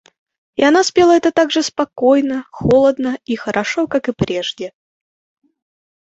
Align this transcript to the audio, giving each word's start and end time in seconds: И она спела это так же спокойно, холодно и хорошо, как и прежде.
И 0.55 0.63
она 0.63 0.83
спела 0.83 1.11
это 1.15 1.31
так 1.31 1.51
же 1.51 1.61
спокойно, 1.61 2.47
холодно 2.49 3.19
и 3.25 3.35
хорошо, 3.35 3.85
как 3.87 4.09
и 4.09 4.13
прежде. 4.13 4.73